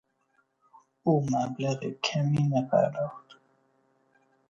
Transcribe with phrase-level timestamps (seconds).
[1.03, 3.29] او مبلغ کمی نپرداخت!